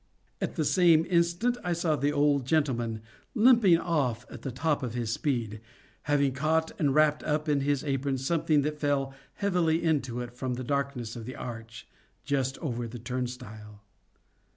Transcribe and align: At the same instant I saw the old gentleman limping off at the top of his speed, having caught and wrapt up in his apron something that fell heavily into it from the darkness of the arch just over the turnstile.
At 0.41 0.55
the 0.55 0.65
same 0.65 1.05
instant 1.07 1.59
I 1.63 1.73
saw 1.73 1.95
the 1.95 2.11
old 2.11 2.47
gentleman 2.47 3.03
limping 3.35 3.77
off 3.77 4.25
at 4.31 4.41
the 4.41 4.49
top 4.51 4.81
of 4.81 4.95
his 4.95 5.11
speed, 5.13 5.61
having 6.09 6.31
caught 6.31 6.71
and 6.79 6.95
wrapt 6.95 7.21
up 7.21 7.47
in 7.47 7.61
his 7.61 7.83
apron 7.83 8.17
something 8.17 8.63
that 8.63 8.79
fell 8.79 9.13
heavily 9.35 9.83
into 9.83 10.19
it 10.21 10.33
from 10.33 10.55
the 10.55 10.63
darkness 10.63 11.15
of 11.15 11.25
the 11.25 11.35
arch 11.35 11.87
just 12.25 12.57
over 12.57 12.87
the 12.87 12.97
turnstile. 12.97 13.83